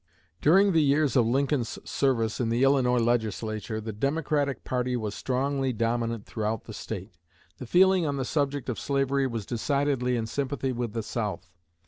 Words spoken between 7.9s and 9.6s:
on the subject of slavery was